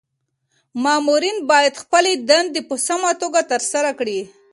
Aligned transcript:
مامورین 0.83 1.37
باید 1.51 1.73
خپلي 1.83 2.13
دندي 2.29 2.61
په 2.69 2.75
سمه 2.87 3.11
توګه 3.21 3.41
ترسره 3.51 3.91
کړي. 3.99 4.19